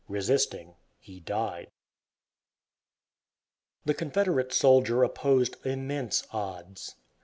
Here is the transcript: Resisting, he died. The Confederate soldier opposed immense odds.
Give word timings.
Resisting, 0.07 0.73
he 0.97 1.19
died. 1.19 1.69
The 3.85 3.93
Confederate 3.93 4.51
soldier 4.51 5.03
opposed 5.03 5.63
immense 5.63 6.25
odds. 6.31 6.95